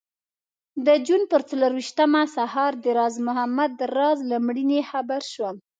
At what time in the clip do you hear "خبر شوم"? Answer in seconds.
4.91-5.55